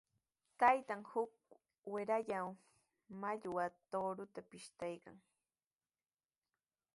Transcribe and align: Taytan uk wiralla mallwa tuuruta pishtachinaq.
Taytan 0.59 1.03
uk 1.21 1.31
wiralla 1.91 2.39
mallwa 3.21 3.65
tuuruta 3.91 4.41
pishtachinaq. 4.49 5.23